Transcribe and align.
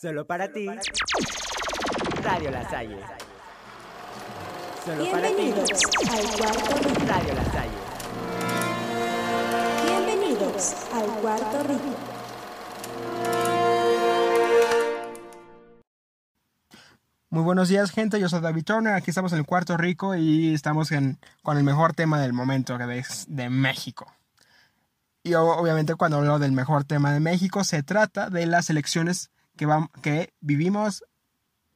Solo 0.00 0.26
para 0.26 0.52
ti. 0.52 0.66
Radio 2.22 2.50
La 2.50 2.68
Salle. 2.68 2.96
Solo 4.84 5.10
para 5.10 5.28
ti. 5.28 5.34
Bienvenidos 5.34 5.80
al 6.08 6.36
cuarto 6.38 6.76
rico. 6.76 7.06
Radio 7.06 7.34
La 7.34 7.44
Salle. 7.44 7.78
Bienvenidos 9.86 10.74
al 10.92 11.06
cuarto 11.20 11.62
rico. 11.64 11.96
Muy 17.30 17.42
buenos 17.42 17.68
días, 17.68 17.90
gente. 17.90 18.18
Yo 18.20 18.28
soy 18.28 18.40
David 18.40 18.64
Turner. 18.64 18.94
Aquí 18.94 19.10
estamos 19.10 19.32
en 19.32 19.40
el 19.40 19.44
Cuarto 19.46 19.76
Rico 19.76 20.14
y 20.14 20.54
estamos 20.54 20.92
en- 20.92 21.18
con 21.42 21.58
el 21.58 21.64
mejor 21.64 21.92
tema 21.92 22.20
del 22.20 22.32
momento, 22.32 22.78
que 22.78 22.98
es 22.98 23.26
de 23.28 23.50
México. 23.50 24.06
Y 25.22 25.34
obviamente, 25.34 25.94
cuando 25.96 26.16
hablo 26.18 26.38
del 26.38 26.52
mejor 26.52 26.84
tema 26.84 27.12
de 27.12 27.20
México, 27.20 27.64
se 27.64 27.82
trata 27.82 28.30
de 28.30 28.46
las 28.46 28.70
elecciones 28.70 29.30
que, 29.58 29.68
que 30.00 30.32
vivimos 30.40 31.04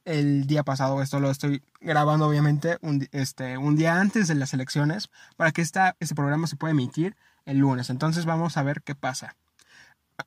el 0.05 0.47
día 0.47 0.63
pasado. 0.63 1.01
Esto 1.01 1.19
lo 1.19 1.29
estoy 1.29 1.63
grabando, 1.79 2.27
obviamente, 2.27 2.77
un, 2.81 3.07
este, 3.11 3.57
un 3.57 3.75
día 3.75 3.99
antes 3.99 4.27
de 4.27 4.35
las 4.35 4.53
elecciones 4.53 5.09
para 5.37 5.51
que 5.51 5.61
esta, 5.61 5.95
este 5.99 6.15
programa 6.15 6.47
se 6.47 6.55
pueda 6.55 6.71
emitir 6.71 7.15
el 7.45 7.59
lunes. 7.59 7.89
Entonces, 7.89 8.25
vamos 8.25 8.57
a 8.57 8.63
ver 8.63 8.81
qué 8.81 8.95
pasa. 8.95 9.35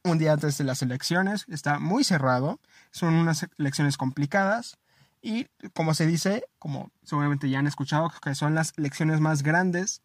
Un 0.03 0.19
día 0.19 0.33
antes 0.33 0.59
de 0.59 0.65
las 0.65 0.83
elecciones, 0.83 1.45
está 1.49 1.79
muy 1.79 2.05
cerrado. 2.05 2.61
Son 2.91 3.15
unas 3.15 3.47
elecciones 3.59 3.97
complicadas. 3.97 4.79
Y 5.23 5.49
como 5.75 5.95
se 5.95 6.07
dice, 6.07 6.45
como 6.59 6.91
seguramente 7.03 7.49
ya 7.49 7.59
han 7.59 7.67
escuchado, 7.67 8.13
que 8.23 8.35
son 8.35 8.55
las 8.55 8.73
elecciones 8.77 9.21
más 9.21 9.43
grandes 9.43 10.03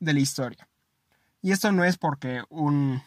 de 0.00 0.12
la 0.12 0.20
historia. 0.20 0.68
Y 1.40 1.52
esto 1.52 1.72
no 1.72 1.84
es 1.84 1.96
porque 1.96 2.42
un, 2.50 3.02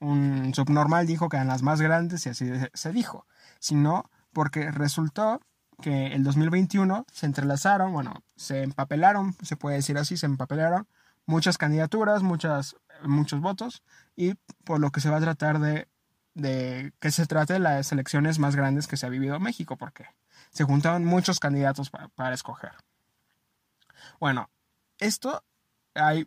un 0.00 0.52
subnormal 0.54 1.06
dijo 1.06 1.28
que 1.28 1.36
eran 1.36 1.48
las 1.48 1.62
más 1.62 1.80
grandes 1.80 2.26
y 2.26 2.30
así 2.30 2.50
se- 2.74 2.92
dijo, 2.92 3.26
sino 3.58 4.10
porque 4.32 4.70
resultó 4.70 5.40
que 5.82 6.08
el 6.08 6.22
2021 6.24 7.04
se 7.12 7.26
entrelazaron, 7.26 7.92
bueno, 7.92 8.22
se 8.36 8.62
empapelaron, 8.62 9.34
se 9.42 9.56
puede 9.56 9.76
decir 9.76 9.98
así, 9.98 10.16
se 10.16 10.26
empapelaron 10.26 10.86
muchas 11.26 11.58
candidaturas, 11.58 12.22
muchas, 12.22 12.76
muchos 13.02 13.40
votos, 13.40 13.82
y 14.14 14.34
por 14.64 14.78
lo 14.78 14.90
que 14.90 15.00
se 15.00 15.10
va 15.10 15.16
a 15.16 15.20
tratar 15.20 15.58
de, 15.58 15.88
de 16.34 16.92
que 17.00 17.10
se 17.10 17.26
trate 17.26 17.54
de 17.54 17.58
las 17.60 17.90
elecciones 17.92 18.38
más 18.38 18.54
grandes 18.56 18.86
que 18.86 18.96
se 18.96 19.06
ha 19.06 19.08
vivido 19.08 19.40
México, 19.40 19.76
porque 19.76 20.06
se 20.50 20.64
juntaron 20.64 21.04
muchos 21.04 21.40
candidatos 21.40 21.90
pa- 21.90 22.08
para 22.14 22.34
escoger. 22.34 22.72
Bueno, 24.20 24.50
esto 24.98 25.42
hay, 25.94 26.26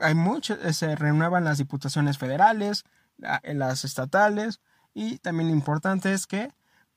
hay 0.00 0.14
mucho, 0.14 0.56
se 0.72 0.96
renuevan 0.96 1.44
las 1.44 1.58
diputaciones 1.58 2.18
federales, 2.18 2.84
la- 3.16 3.40
las 3.44 3.84
estatales, 3.84 4.60
y 4.94 5.18
también 5.18 5.48
lo 5.48 5.54
importante 5.54 6.12
es 6.12 6.26
que 6.26 6.50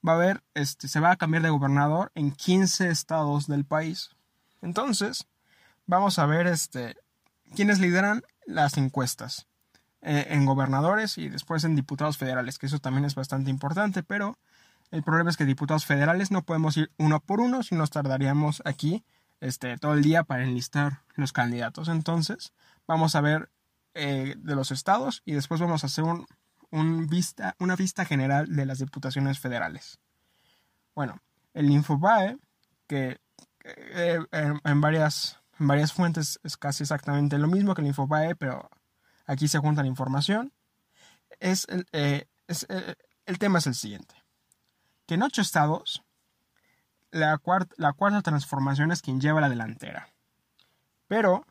va 0.07 0.13
a 0.13 0.15
haber, 0.15 0.43
este, 0.53 0.87
se 0.87 0.99
va 0.99 1.11
a 1.11 1.15
cambiar 1.17 1.43
de 1.43 1.49
gobernador 1.49 2.11
en 2.15 2.31
15 2.31 2.89
estados 2.89 3.47
del 3.47 3.65
país. 3.65 4.09
Entonces, 4.61 5.27
vamos 5.85 6.19
a 6.19 6.25
ver 6.25 6.47
este, 6.47 6.95
quiénes 7.55 7.79
lideran 7.79 8.23
las 8.45 8.77
encuestas 8.77 9.47
eh, 10.01 10.27
en 10.29 10.45
gobernadores 10.45 11.17
y 11.17 11.29
después 11.29 11.63
en 11.63 11.75
diputados 11.75 12.17
federales, 12.17 12.57
que 12.57 12.65
eso 12.65 12.79
también 12.79 13.05
es 13.05 13.13
bastante 13.15 13.49
importante, 13.51 14.01
pero 14.03 14.37
el 14.89 15.03
problema 15.03 15.29
es 15.29 15.37
que 15.37 15.45
diputados 15.45 15.85
federales 15.85 16.31
no 16.31 16.41
podemos 16.43 16.75
ir 16.77 16.91
uno 16.97 17.19
por 17.19 17.39
uno, 17.39 17.61
si 17.63 17.75
nos 17.75 17.91
tardaríamos 17.91 18.61
aquí 18.65 19.03
este, 19.41 19.77
todo 19.77 19.93
el 19.93 20.01
día 20.01 20.23
para 20.23 20.43
enlistar 20.43 21.01
los 21.15 21.33
candidatos. 21.33 21.89
Entonces, 21.89 22.53
vamos 22.87 23.15
a 23.15 23.21
ver 23.21 23.51
eh, 23.93 24.35
de 24.37 24.55
los 24.55 24.71
estados 24.71 25.21
y 25.25 25.33
después 25.33 25.59
vamos 25.59 25.83
a 25.83 25.87
hacer 25.87 26.05
un, 26.05 26.25
un 26.69 27.07
vista, 27.07 27.55
una 27.59 27.75
vista 27.75 28.05
general 28.05 28.55
de 28.55 28.65
las 28.65 28.79
diputaciones 28.79 29.39
federales. 29.39 29.99
Bueno, 30.95 31.21
el 31.53 31.69
Infobae, 31.69 32.37
que 32.87 33.19
eh, 33.65 34.19
en, 34.31 34.81
varias, 34.81 35.39
varias 35.57 35.91
fuentes 35.91 36.39
es 36.43 36.55
casi 36.55 36.83
exactamente 36.83 37.37
lo 37.37 37.47
mismo 37.47 37.75
que 37.75 37.81
el 37.81 37.87
Infobae, 37.87 38.35
pero 38.35 38.69
aquí 39.25 39.47
se 39.49 39.59
junta 39.59 39.81
la 39.81 39.87
información. 39.89 40.53
Es, 41.39 41.67
el- 41.69 41.85
eh, 41.91 42.27
es, 42.47 42.65
el 43.25 43.37
tema 43.39 43.59
es 43.59 43.67
el 43.67 43.75
siguiente 43.75 44.15
que 45.07 45.15
en 45.15 45.23
ocho 45.23 45.41
estados 45.41 46.03
la 47.11 47.37
cuarta, 47.37 47.73
la 47.77 47.93
cuarta 47.93 48.21
transformación 48.21 48.91
es 48.91 49.01
quien 49.01 49.19
lleva 49.21 49.41
la 49.41 49.49
delantera. 49.49 50.09
Pero, 51.07 51.45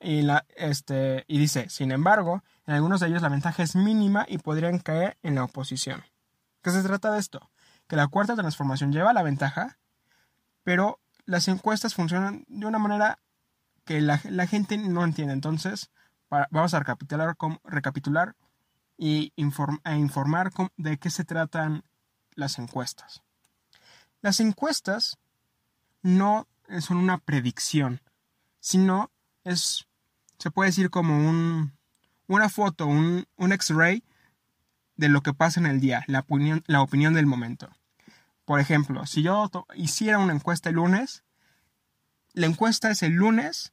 y, 0.00 0.22
la, 0.22 0.46
este, 0.56 1.24
y 1.28 1.38
dice, 1.38 1.68
sin 1.68 1.92
embargo, 1.92 2.42
en 2.66 2.74
algunos 2.74 3.00
de 3.00 3.08
ellos 3.08 3.22
la 3.22 3.28
ventaja 3.28 3.62
es 3.62 3.76
mínima 3.76 4.24
y 4.28 4.38
podrían 4.38 4.78
caer 4.78 5.18
en 5.22 5.34
la 5.34 5.44
oposición. 5.44 6.02
¿Qué 6.62 6.70
se 6.70 6.82
trata 6.82 7.12
de 7.12 7.18
esto? 7.18 7.50
Que 7.86 7.96
la 7.96 8.08
cuarta 8.08 8.34
transformación 8.34 8.92
lleva 8.92 9.12
la 9.12 9.22
ventaja, 9.22 9.78
pero 10.64 11.00
las 11.24 11.48
encuestas 11.48 11.94
funcionan 11.94 12.44
de 12.48 12.66
una 12.66 12.78
manera 12.78 13.18
que 13.84 14.00
la, 14.00 14.20
la 14.24 14.46
gente 14.46 14.76
no 14.78 15.04
entiende. 15.04 15.32
Entonces, 15.34 15.90
vamos 16.50 16.74
a 16.74 16.78
recapitular, 16.78 17.36
cómo- 17.36 17.60
recapitular 17.64 18.36
y 18.96 19.32
inform- 19.36 19.80
e 19.84 19.96
informar 19.96 20.50
de 20.76 20.98
qué 20.98 21.10
se 21.10 21.24
tratan 21.24 21.84
las 22.34 22.58
encuestas. 22.58 23.22
Las 24.20 24.40
encuestas 24.40 25.18
no 26.02 26.46
son 26.80 26.96
una 26.98 27.18
predicción, 27.18 28.00
sino 28.60 29.10
es, 29.44 29.86
se 30.38 30.50
puede 30.50 30.70
decir 30.70 30.90
como 30.90 31.28
un, 31.28 31.72
una 32.26 32.48
foto, 32.48 32.86
un, 32.86 33.26
un 33.36 33.52
X-ray 33.52 34.02
de 34.96 35.08
lo 35.08 35.22
que 35.22 35.32
pasa 35.32 35.60
en 35.60 35.66
el 35.66 35.80
día, 35.80 36.04
la 36.08 36.20
opinión, 36.20 36.62
la 36.66 36.82
opinión 36.82 37.14
del 37.14 37.26
momento. 37.26 37.70
Por 38.44 38.60
ejemplo, 38.60 39.06
si 39.06 39.22
yo 39.22 39.50
hiciera 39.74 40.18
una 40.18 40.32
encuesta 40.32 40.70
el 40.70 40.76
lunes, 40.76 41.22
la 42.32 42.46
encuesta 42.46 42.90
es 42.90 43.02
el 43.02 43.12
lunes, 43.12 43.72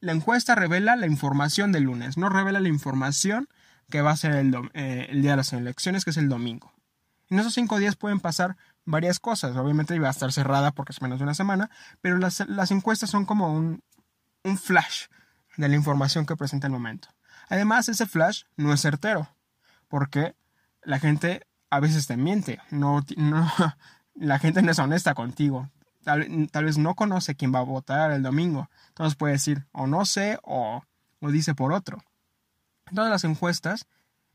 la 0.00 0.12
encuesta 0.12 0.54
revela 0.54 0.96
la 0.96 1.06
información 1.06 1.72
del 1.72 1.84
lunes, 1.84 2.16
no 2.16 2.28
revela 2.28 2.60
la 2.60 2.68
información 2.68 3.48
que 3.90 4.02
va 4.02 4.10
a 4.10 4.16
ser 4.16 4.32
el, 4.32 4.54
eh, 4.74 5.06
el 5.10 5.22
día 5.22 5.32
de 5.32 5.38
las 5.38 5.52
elecciones, 5.52 6.04
que 6.04 6.10
es 6.10 6.16
el 6.16 6.28
domingo. 6.28 6.72
En 7.30 7.38
esos 7.38 7.54
cinco 7.54 7.78
días 7.78 7.96
pueden 7.96 8.20
pasar 8.20 8.56
varias 8.88 9.20
cosas. 9.20 9.56
Obviamente 9.56 9.94
iba 9.94 10.08
a 10.08 10.10
estar 10.10 10.32
cerrada 10.32 10.72
porque 10.72 10.92
es 10.92 11.02
menos 11.02 11.18
de 11.18 11.24
una 11.24 11.34
semana, 11.34 11.70
pero 12.00 12.16
las, 12.16 12.40
las 12.48 12.70
encuestas 12.70 13.10
son 13.10 13.26
como 13.26 13.52
un, 13.52 13.82
un 14.44 14.58
flash 14.58 15.06
de 15.56 15.68
la 15.68 15.76
información 15.76 16.24
que 16.24 16.36
presenta 16.36 16.66
el 16.66 16.72
momento. 16.72 17.08
Además, 17.48 17.88
ese 17.88 18.06
flash 18.06 18.44
no 18.56 18.72
es 18.72 18.80
certero, 18.80 19.28
porque 19.88 20.34
la 20.82 20.98
gente 20.98 21.46
a 21.70 21.80
veces 21.80 22.06
te 22.06 22.16
miente. 22.16 22.60
No, 22.70 23.04
no, 23.16 23.52
la 24.14 24.38
gente 24.38 24.62
no 24.62 24.70
es 24.70 24.78
honesta 24.78 25.14
contigo. 25.14 25.70
Tal, 26.04 26.48
tal 26.50 26.64
vez 26.64 26.78
no 26.78 26.94
conoce 26.94 27.34
quién 27.34 27.54
va 27.54 27.58
a 27.58 27.64
votar 27.64 28.10
el 28.12 28.22
domingo. 28.22 28.70
Entonces 28.88 29.16
puede 29.16 29.34
decir 29.34 29.66
o 29.72 29.86
no 29.86 30.06
sé 30.06 30.38
o, 30.42 30.82
o 31.20 31.30
dice 31.30 31.54
por 31.54 31.72
otro. 31.72 32.02
Todas 32.94 33.10
las 33.10 33.24
encuestas 33.24 33.86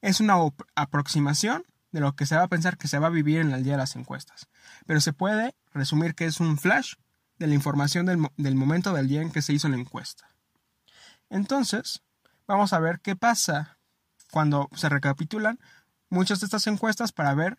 es 0.01 0.19
una 0.19 0.35
aproximación 0.75 1.63
de 1.93 2.01
lo 2.01 2.13
que 2.15 2.25
se 2.25 2.35
va 2.35 2.43
a 2.43 2.47
pensar 2.49 2.77
que 2.77 2.89
se 2.89 2.99
va 2.99 3.07
a 3.07 3.11
vivir 3.11 3.39
en 3.39 3.53
el 3.53 3.63
día 3.63 3.73
de 3.73 3.77
las 3.77 3.95
encuestas. 3.95 4.49
Pero 4.85 4.99
se 4.99 5.13
puede 5.13 5.55
resumir 5.73 6.15
que 6.15 6.25
es 6.25 6.41
un 6.41 6.57
flash 6.57 6.95
de 7.39 7.47
la 7.47 7.53
información 7.53 8.05
del, 8.05 8.27
del 8.35 8.55
momento 8.55 8.91
del 8.93 9.07
día 9.07 9.21
en 9.21 9.31
que 9.31 9.41
se 9.41 9.53
hizo 9.53 9.69
la 9.69 9.77
encuesta. 9.77 10.27
Entonces, 11.29 12.01
vamos 12.47 12.73
a 12.73 12.79
ver 12.79 12.99
qué 12.99 13.15
pasa 13.15 13.77
cuando 14.31 14.69
se 14.75 14.89
recapitulan 14.89 15.59
muchas 16.09 16.39
de 16.39 16.45
estas 16.47 16.67
encuestas 16.67 17.11
para 17.11 17.33
ver 17.33 17.57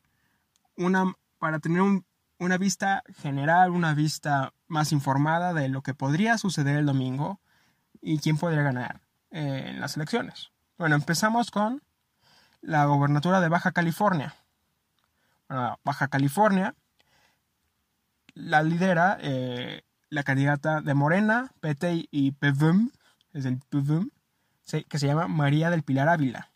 una, 0.77 1.15
para 1.39 1.59
tener 1.61 1.81
un- 1.81 2.05
una 2.39 2.59
vista 2.59 3.03
general, 3.23 3.71
una 3.71 3.95
vista 3.95 4.53
más 4.67 4.93
informada 4.93 5.55
de 5.55 5.69
lo 5.69 5.83
que 5.83 5.95
podría 5.95 6.39
suceder 6.39 6.77
el 6.77 6.87
domingo 6.87 7.41
y 8.01 8.19
quién 8.19 8.37
podría 8.37 8.63
ganar 8.63 9.01
eh, 9.31 9.67
en 9.69 9.81
las 9.81 9.97
elecciones. 9.97 10.51
Bueno, 10.77 10.97
empezamos 10.97 11.51
con 11.51 11.83
la 12.65 12.87
gobernatura 12.87 13.41
de 13.41 13.49
Baja 13.49 13.73
California. 13.73 14.35
Baja 15.85 16.09
California 16.09 16.75
la 18.35 18.63
lidera 18.63 19.19
eh, 19.21 19.83
la 20.09 20.25
candidata 20.25 20.81
de 20.81 20.95
Morena, 20.95 21.53
PT 21.61 22.09
y 22.11 22.33
PVM, 22.33 22.91
es 23.33 23.45
el 23.45 23.59
PVM, 23.59 24.11
que 24.89 24.99
se 24.99 25.07
llama 25.07 25.29
María 25.29 25.71
del 25.71 25.83
Pilar 25.83 26.09
Ávila. 26.09 26.51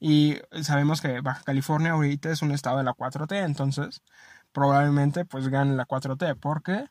Y 0.00 0.38
sabemos 0.62 1.00
que 1.00 1.20
Baja 1.20 1.44
California 1.44 1.92
ahorita 1.92 2.30
es 2.30 2.42
un 2.42 2.50
estado 2.50 2.78
de 2.78 2.84
la 2.84 2.92
4T, 2.92 3.44
entonces 3.44 4.02
probablemente 4.50 5.24
pues 5.24 5.48
gane 5.48 5.76
la 5.76 5.86
4T, 5.86 6.38
porque 6.40 6.90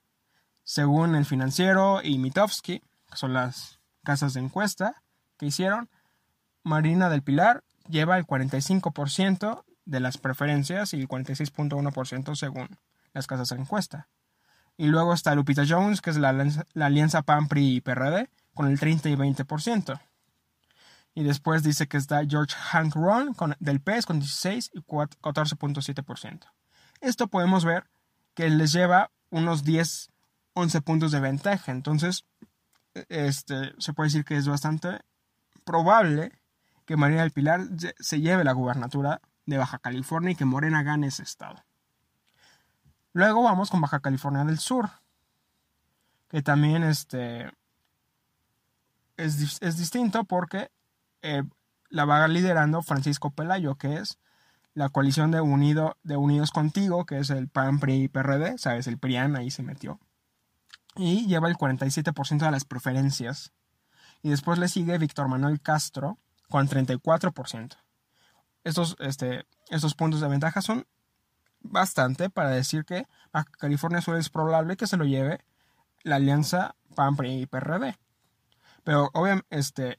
según 0.63 1.15
el 1.15 1.25
financiero 1.25 2.01
y 2.01 2.17
Mitofsky, 2.17 2.79
que 2.79 3.17
son 3.17 3.33
las 3.33 3.79
casas 4.03 4.33
de 4.33 4.39
encuesta 4.39 5.03
que 5.37 5.47
hicieron, 5.47 5.89
Marina 6.63 7.09
del 7.09 7.23
Pilar 7.23 7.63
lleva 7.87 8.17
el 8.17 8.25
45% 8.25 9.63
de 9.85 9.99
las 9.99 10.17
preferencias 10.17 10.93
y 10.93 11.01
el 11.01 11.07
46.1% 11.07 12.35
según 12.35 12.77
las 13.13 13.27
casas 13.27 13.49
de 13.49 13.57
encuesta. 13.57 14.07
Y 14.77 14.87
luego 14.87 15.13
está 15.13 15.35
Lupita 15.35 15.63
Jones, 15.67 16.01
que 16.01 16.09
es 16.11 16.17
la, 16.17 16.29
alianza- 16.29 17.21
PAN, 17.23 17.47
PRI 17.47 17.75
y 17.75 17.81
PRD, 17.81 18.29
con 18.53 18.67
el 18.67 18.79
30 18.79 19.09
y 19.09 19.15
20%. 19.15 19.99
Y 21.13 21.23
después 21.23 21.61
dice 21.61 21.87
que 21.87 21.97
está 21.97 22.25
George 22.25 22.55
Hank 22.55 22.95
Ron 22.95 23.33
con, 23.33 23.55
del 23.59 23.81
PES 23.81 24.05
con 24.05 24.19
16 24.19 24.71
y 24.73 24.79
14.7%. 24.81 26.39
Esto 27.01 27.27
podemos 27.27 27.65
ver 27.65 27.89
que 28.33 28.49
les 28.49 28.71
lleva 28.71 29.11
unos 29.29 29.63
10, 29.63 30.09
11 30.53 30.81
puntos 30.81 31.11
de 31.11 31.19
ventaja. 31.19 31.71
Entonces, 31.71 32.25
este, 33.09 33.73
se 33.77 33.93
puede 33.93 34.07
decir 34.07 34.23
que 34.23 34.37
es 34.37 34.47
bastante 34.47 34.99
probable 35.65 36.40
que 36.91 36.97
María 36.97 37.21
del 37.21 37.31
Pilar 37.31 37.61
se 38.01 38.19
lleve 38.19 38.43
la 38.43 38.51
gubernatura 38.51 39.21
de 39.45 39.57
Baja 39.57 39.79
California 39.79 40.31
y 40.31 40.35
que 40.35 40.43
Morena 40.43 40.83
gane 40.83 41.07
ese 41.07 41.23
estado. 41.23 41.63
Luego 43.13 43.43
vamos 43.43 43.69
con 43.69 43.79
Baja 43.79 44.01
California 44.01 44.43
del 44.43 44.59
Sur, 44.59 44.89
que 46.27 46.41
también 46.41 46.83
este, 46.83 47.49
es, 49.15 49.61
es 49.61 49.77
distinto 49.77 50.25
porque 50.25 50.69
eh, 51.21 51.43
la 51.87 52.03
va 52.03 52.27
liderando 52.27 52.81
Francisco 52.81 53.31
Pelayo, 53.31 53.75
que 53.75 53.95
es 53.95 54.19
la 54.73 54.89
coalición 54.89 55.31
de, 55.31 55.39
unido, 55.39 55.95
de 56.03 56.17
Unidos 56.17 56.51
Contigo, 56.51 57.05
que 57.05 57.19
es 57.19 57.29
el 57.29 57.47
PAN, 57.47 57.79
PRI 57.79 58.03
y 58.03 58.07
PRD, 58.09 58.57
sabes, 58.57 58.87
el 58.87 58.97
PRIAN 58.97 59.37
ahí 59.37 59.49
se 59.49 59.63
metió. 59.63 59.97
Y 60.97 61.25
lleva 61.25 61.47
el 61.47 61.55
47% 61.55 62.39
de 62.39 62.51
las 62.51 62.65
preferencias. 62.65 63.53
Y 64.21 64.29
después 64.29 64.59
le 64.59 64.67
sigue 64.67 64.97
Víctor 64.97 65.29
Manuel 65.29 65.61
Castro 65.61 66.17
con 66.51 66.67
34%. 66.67 67.77
Estos, 68.63 68.95
este, 68.99 69.47
estos 69.71 69.95
puntos 69.95 70.21
de 70.21 70.27
ventaja 70.27 70.61
son 70.61 70.85
bastante 71.61 72.29
para 72.29 72.49
decir 72.49 72.85
que 72.85 73.07
a 73.33 73.43
California 73.43 74.01
Sur 74.01 74.17
es 74.17 74.29
probable 74.29 74.77
que 74.77 74.85
se 74.85 74.97
lo 74.97 75.05
lleve 75.05 75.39
la 76.03 76.17
alianza 76.17 76.75
PAN, 76.95 77.15
PRI 77.15 77.41
y 77.41 77.45
PRD. 77.47 77.97
Pero 78.83 79.09
obviamente, 79.13 79.97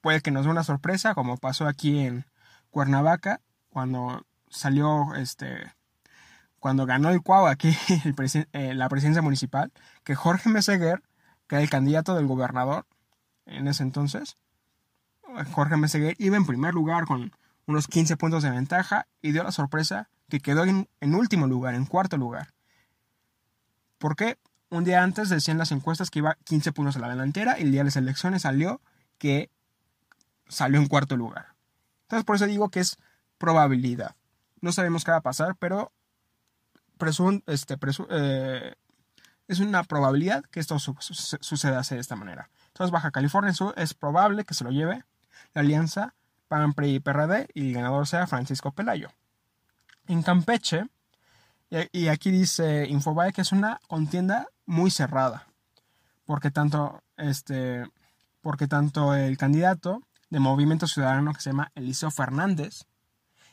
puede 0.00 0.20
que 0.20 0.30
nos 0.30 0.44
dé 0.44 0.50
una 0.50 0.64
sorpresa, 0.64 1.14
como 1.14 1.36
pasó 1.36 1.66
aquí 1.66 2.00
en 2.00 2.26
Cuernavaca, 2.70 3.40
cuando 3.70 4.26
salió, 4.48 5.14
este, 5.16 5.72
cuando 6.58 6.86
ganó 6.86 7.10
el 7.10 7.22
Cuau 7.22 7.46
aquí 7.46 7.76
eh, 8.52 8.74
la 8.74 8.88
presidencia 8.88 9.22
municipal, 9.22 9.72
que 10.02 10.14
Jorge 10.14 10.48
Meseguer, 10.48 11.02
que 11.46 11.56
era 11.56 11.62
el 11.62 11.70
candidato 11.70 12.14
del 12.14 12.26
gobernador 12.26 12.86
en 13.46 13.68
ese 13.68 13.82
entonces, 13.82 14.36
Jorge 15.52 15.76
Meseguer 15.76 16.14
iba 16.18 16.36
en 16.36 16.46
primer 16.46 16.74
lugar 16.74 17.06
con 17.06 17.32
unos 17.66 17.88
15 17.88 18.16
puntos 18.16 18.42
de 18.42 18.50
ventaja 18.50 19.06
y 19.22 19.32
dio 19.32 19.42
la 19.42 19.52
sorpresa 19.52 20.08
que 20.28 20.40
quedó 20.40 20.64
en, 20.64 20.88
último 21.14 21.46
lugar, 21.46 21.74
en 21.74 21.86
cuarto 21.86 22.16
lugar. 22.16 22.54
¿Por 23.98 24.16
qué? 24.16 24.38
Un 24.70 24.84
día 24.84 25.02
antes 25.02 25.28
decían 25.28 25.58
las 25.58 25.72
encuestas 25.72 26.10
que 26.10 26.20
iba 26.20 26.36
15 26.44 26.72
puntos 26.72 26.96
a 26.96 27.00
la 27.00 27.08
delantera 27.08 27.58
y 27.58 27.62
el 27.62 27.70
día 27.70 27.80
de 27.80 27.86
las 27.86 27.96
elecciones 27.96 28.42
salió 28.42 28.80
que 29.18 29.50
salió 30.48 30.80
en 30.80 30.88
cuarto 30.88 31.16
lugar. 31.16 31.54
Entonces 32.02 32.24
por 32.24 32.36
eso 32.36 32.46
digo 32.46 32.70
que 32.70 32.80
es 32.80 32.98
probabilidad. 33.38 34.16
No 34.60 34.72
sabemos 34.72 35.04
qué 35.04 35.10
va 35.10 35.18
a 35.18 35.22
pasar, 35.22 35.56
pero 35.56 35.92
este, 37.46 37.76
eh, 38.10 38.74
es 39.48 39.60
una 39.60 39.84
probabilidad 39.84 40.44
que 40.44 40.60
esto 40.60 40.78
suceda 40.78 41.82
de 41.82 41.98
esta 41.98 42.16
manera. 42.16 42.50
Entonces 42.68 42.90
Baja 42.90 43.10
California 43.10 43.52
Sur 43.52 43.74
es 43.76 43.94
probable 43.94 44.44
que 44.44 44.54
se 44.54 44.64
lo 44.64 44.70
lleve 44.70 45.04
la 45.52 45.60
alianza 45.60 46.14
PAN, 46.48 46.72
PRI 46.72 46.96
y 46.96 47.00
PRD 47.00 47.48
y 47.54 47.68
el 47.68 47.74
ganador 47.74 48.06
sea 48.06 48.26
Francisco 48.26 48.72
Pelayo. 48.72 49.10
En 50.06 50.22
Campeche, 50.22 50.86
y 51.92 52.08
aquí 52.08 52.30
dice 52.30 52.86
Infobae 52.88 53.32
que 53.32 53.40
es 53.40 53.52
una 53.52 53.80
contienda 53.88 54.48
muy 54.66 54.90
cerrada, 54.90 55.46
porque 56.26 56.50
tanto, 56.50 57.02
este, 57.16 57.84
porque 58.40 58.68
tanto 58.68 59.14
el 59.14 59.36
candidato 59.36 60.02
de 60.30 60.40
Movimiento 60.40 60.86
Ciudadano 60.86 61.32
que 61.32 61.40
se 61.40 61.50
llama 61.50 61.72
Eliseo 61.74 62.10
Fernández 62.10 62.84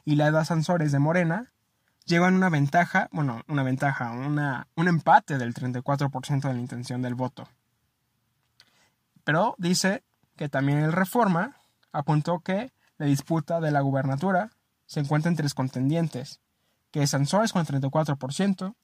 y 0.05 0.15
la 0.15 0.27
Eda 0.27 0.45
Sansores 0.45 0.91
de 0.91 0.99
Morena 0.99 1.51
llevan 2.05 2.35
una 2.35 2.49
ventaja, 2.49 3.07
bueno, 3.11 3.41
una 3.47 3.63
ventaja, 3.63 4.11
una, 4.11 4.67
un 4.75 4.87
empate 4.87 5.37
del 5.37 5.53
34% 5.53 6.41
de 6.41 6.53
la 6.53 6.59
intención 6.59 7.01
del 7.01 7.15
voto. 7.15 7.47
Pero 9.23 9.55
dice 9.57 10.03
que 10.35 10.49
también 10.49 10.79
el 10.79 10.91
Reforma 10.91 11.60
apuntó 11.91 12.39
que 12.39 12.71
la 12.97 13.05
disputa 13.05 13.59
de 13.59 13.71
la 13.71 13.81
gubernatura 13.81 14.51
se 14.85 14.99
encuentra 14.99 15.29
en 15.29 15.37
tres 15.37 15.53
contendientes, 15.53 16.39
que 16.91 17.03
es 17.03 17.11
Sansores 17.11 17.53
con 17.53 17.61
el 17.61 17.67
34%, 17.67 18.75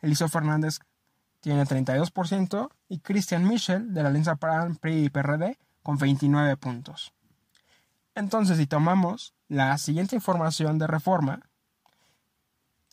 Eliseo 0.00 0.28
Fernández 0.28 0.80
tiene 1.40 1.64
32% 1.64 2.70
y 2.88 2.98
Christian 3.00 3.46
Michel 3.46 3.94
de 3.94 4.02
la 4.02 4.08
Alianza 4.08 4.36
PRI 4.36 5.04
y 5.04 5.10
PRD 5.10 5.58
con 5.82 5.98
29 5.98 6.56
puntos. 6.56 7.12
Entonces, 8.14 8.58
si 8.58 8.66
tomamos 8.66 9.34
la 9.48 9.76
siguiente 9.78 10.14
información 10.14 10.78
de 10.78 10.86
reforma, 10.86 11.40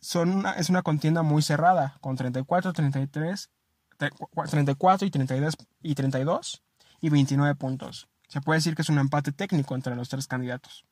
son 0.02 0.46
es 0.58 0.70
una 0.70 0.82
contienda 0.82 1.24
muy 1.24 1.42
cerrada, 1.42 1.98
con 2.02 2.16
34, 2.16 2.74
33, 2.74 3.50
34 3.98 5.08
y 5.08 5.12
32, 5.12 5.58
y 5.82 5.96
32 5.96 6.64
y 7.02 7.10
29 7.10 7.56
puntos. 7.56 8.08
Se 8.30 8.42
puede 8.42 8.60
decir 8.60 8.76
que 8.76 8.84
es 8.84 8.90
un 8.90 9.00
empate 9.00 9.32
técnico 9.32 9.76
entre 9.76 9.96
los 9.96 10.08
tres 10.08 10.28
candidatos. 10.28 10.86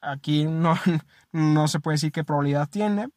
Aquí 0.00 0.44
no, 0.44 0.74
no 1.32 1.68
se 1.68 1.80
puede 1.80 1.94
decir 1.94 2.10
qué 2.10 2.24
probabilidad 2.24 2.68
tiene, 2.68 3.10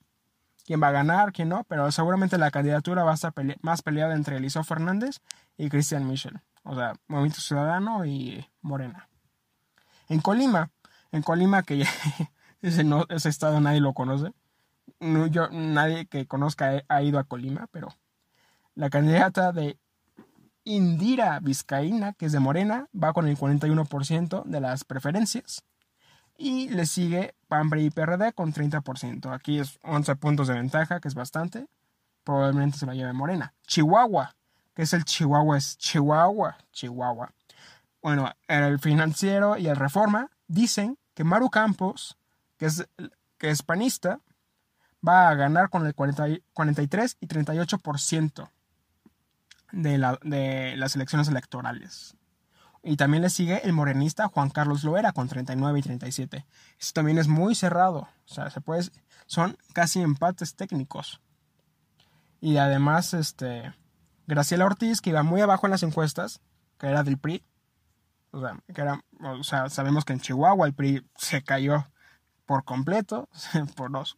quién 0.66 0.82
va 0.82 0.90
a 0.90 0.92
ganar, 0.92 1.32
quién 1.32 1.50
no, 1.50 1.64
pero 1.64 1.92
seguramente 1.92 2.38
la 2.38 2.52
candidatura 2.52 3.04
va 3.04 3.12
a 3.12 3.16
estar 3.16 3.34
más 3.62 3.82
peleada 3.82 4.14
entre 4.14 4.38
Eliseo 4.38 4.64
Fernández 4.64 5.22
y 5.58 5.70
Cristian 5.70 6.08
Michel. 6.08 6.42
O 6.64 6.76
sea, 6.76 6.94
Movimiento 7.08 7.42
Ciudadano 7.42 8.06
y 8.06 8.46
Morena. 8.62 9.08
En 10.10 10.20
Colima, 10.20 10.70
en 11.12 11.24
Colima 11.24 11.64
que 11.64 11.82
ese, 12.62 12.86
ese 13.10 13.30
estado 13.30 13.60
nadie 13.62 13.80
lo 13.80 13.94
conoce. 13.94 14.34
No, 15.00 15.28
yo, 15.28 15.50
nadie 15.50 16.06
que 16.08 16.28
conozca 16.28 16.84
ha 16.88 17.02
ido 17.02 17.18
a 17.18 17.24
Colima, 17.24 17.68
pero 17.72 17.88
la 18.76 18.90
candidata 18.90 19.52
de 19.52 19.80
Indira 20.64 21.40
Vizcaína, 21.40 22.14
que 22.14 22.28
es 22.28 22.32
de 22.32 22.40
Morena, 22.40 22.88
va 22.94 23.14
con 23.14 23.28
el 23.28 23.38
41% 23.38 24.44
de 24.44 24.62
las 24.62 24.84
preferencias. 24.84 25.64
Y 26.38 26.70
le 26.70 26.86
sigue 26.86 27.36
PAMBRE 27.48 27.84
y 27.84 27.90
PRD 27.90 28.34
con 28.34 28.54
30%. 28.54 29.34
Aquí 29.34 29.60
es 29.60 29.80
11 29.84 30.16
puntos 30.16 30.48
de 30.48 30.56
ventaja, 30.56 31.00
que 31.00 31.08
es 31.08 31.16
bastante. 31.16 31.68
Probablemente 32.24 32.78
se 32.78 32.86
lo 32.86 32.94
lleve 32.94 33.14
Morena. 33.14 33.54
Chihuahua, 33.68 34.36
que 34.76 34.84
es 34.84 34.94
el 34.94 35.06
Chihuahua, 35.06 35.58
es 35.58 35.78
Chihuahua, 35.78 36.58
Chihuahua. 36.72 37.32
Bueno, 38.02 38.32
el 38.48 38.80
financiero 38.80 39.58
y 39.58 39.68
el 39.68 39.76
reforma 39.76 40.30
dicen 40.48 40.98
que 41.14 41.24
Maru 41.24 41.50
Campos, 41.50 42.18
que 42.58 42.66
es, 42.68 42.88
que 43.38 43.50
es 43.50 43.62
panista, 43.62 44.20
va 45.08 45.30
a 45.30 45.36
ganar 45.36 45.70
con 45.70 45.86
el 45.86 45.94
43 45.94 47.18
y 47.20 47.28
38% 47.28 48.50
de, 49.72 49.98
la, 49.98 50.20
de 50.24 50.76
las 50.78 50.96
elecciones 50.96 51.28
electorales. 51.28 52.16
Y 52.84 52.98
también 52.98 53.22
le 53.22 53.30
sigue 53.30 53.62
el 53.64 53.74
morenista 53.74 54.28
Juan 54.28 54.50
Carlos 54.50 54.84
Loera 54.84 55.12
con 55.12 55.28
39 55.28 55.80
y 55.80 55.82
37. 55.84 56.46
Esto 56.80 56.94
también 56.94 57.20
es 57.20 57.28
muy 57.28 57.54
cerrado. 57.54 58.08
O 58.26 58.34
sea, 58.34 58.50
se 58.50 58.60
puede, 58.60 58.90
son 59.28 59.58
casi 59.74 60.02
empates 60.02 60.56
técnicos. 60.56 61.22
Y 62.40 62.58
además, 62.58 63.14
este, 63.14 63.72
Graciela 64.26 64.66
Ortiz, 64.66 65.00
que 65.00 65.12
iba 65.12 65.22
muy 65.22 65.42
abajo 65.42 65.68
en 65.68 65.72
las 65.72 65.84
encuestas, 65.84 66.42
que 66.80 66.88
era 66.88 67.04
del 67.04 67.20
PRI, 67.20 67.44
o 68.32 68.42
sea, 68.42 68.58
que 68.74 68.82
era, 68.82 69.04
o 69.20 69.44
sea, 69.44 69.70
sabemos 69.70 70.06
que 70.06 70.14
en 70.14 70.22
Chihuahua 70.22 70.66
el 70.66 70.74
PRI 70.74 71.06
se 71.18 71.44
cayó 71.44 71.86
por 72.46 72.64
completo 72.64 73.30
por 73.76 73.92
los 73.92 74.18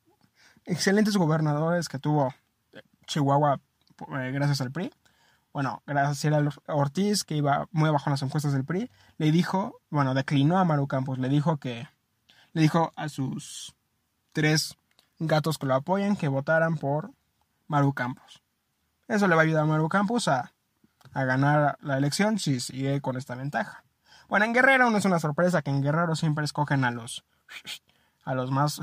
excelentes 0.66 1.18
gobernadores 1.18 1.90
que 1.90 2.00
tuvo 2.00 2.34
Chihuahua 3.08 3.60
eh, 4.20 4.32
gracias 4.32 4.62
al 4.62 4.72
PRI. 4.72 4.92
Bueno, 5.54 5.84
gracias 5.86 6.34
a 6.34 6.74
Ortiz, 6.74 7.24
que 7.24 7.36
iba 7.36 7.68
muy 7.72 7.88
abajo 7.88 8.10
en 8.10 8.14
las 8.14 8.24
encuestas 8.24 8.54
del 8.54 8.66
PRI, 8.66 8.90
le 9.18 9.32
dijo, 9.32 9.80
bueno, 9.92 10.16
declinó 10.16 10.58
a 10.58 10.66
Maru 10.66 10.88
Campos, 10.88 11.20
le 11.20 11.30
dijo 11.30 11.58
que, 11.58 11.88
le 12.54 12.62
dijo 12.62 12.92
a 12.96 13.08
sus 13.08 13.76
tres 14.32 14.76
gatos 15.20 15.60
que 15.60 15.68
lo 15.68 15.76
apoyan 15.76 16.16
que 16.16 16.28
votaran 16.28 16.78
por 16.78 17.12
Maru 17.68 17.94
Campos. 17.94 18.42
Eso 19.08 19.28
le 19.28 19.36
va 19.36 19.42
a 19.42 19.46
ayudar 19.46 19.64
a 19.64 19.68
Maru 19.68 19.90
Campos 19.90 20.28
a, 20.28 20.52
a 21.14 21.24
ganar 21.24 21.78
la 21.82 21.98
elección 21.98 22.40
si 22.40 22.60
sigue 22.60 23.00
con 23.02 23.16
esta 23.16 23.36
ventaja. 23.36 23.84
Bueno, 24.28 24.46
en 24.46 24.54
Guerrero 24.54 24.90
no 24.90 24.98
es 24.98 25.06
una 25.06 25.20
sorpresa 25.20 25.62
que 25.62 25.70
en 25.70 25.84
Guerrero 25.84 26.16
siempre 26.16 26.46
escogen 26.46 26.84
a 26.84 26.90
los 26.90 27.24
a 28.24 28.34
los 28.34 28.50
más 28.50 28.82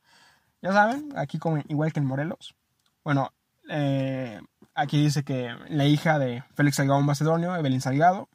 ya 0.62 0.72
saben, 0.72 1.12
aquí 1.16 1.38
como 1.38 1.58
igual 1.68 1.92
que 1.92 1.98
en 1.98 2.06
Morelos. 2.06 2.54
Bueno, 3.02 3.32
eh, 3.68 4.40
aquí 4.74 5.02
dice 5.02 5.24
que 5.24 5.54
la 5.68 5.86
hija 5.86 6.18
de 6.18 6.44
Félix 6.54 6.76
Salgado 6.76 7.00
Macedonio, 7.00 7.56
Evelyn 7.56 7.80
Salgado, 7.80 8.28